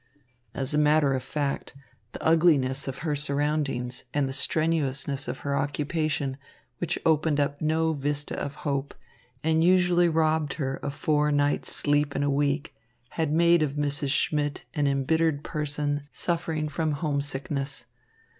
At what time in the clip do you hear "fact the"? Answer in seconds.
1.21-2.25